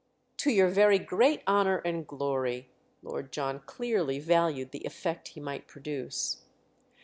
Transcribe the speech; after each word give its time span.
"To 0.37 0.51
your 0.51 0.67
very 0.69 0.97
great 0.97 1.43
honour 1.47 1.77
and 1.77 2.07
glory." 2.07 2.71
Lord 3.03 3.31
John 3.31 3.59
clearly 3.59 4.17
valued 4.19 4.71
the 4.71 4.83
effect 4.83 5.27
he 5.27 5.39
might 5.39 5.67
produce. 5.67 6.41